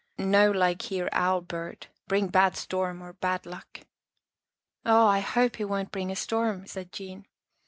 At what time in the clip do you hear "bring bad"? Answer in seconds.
2.07-2.57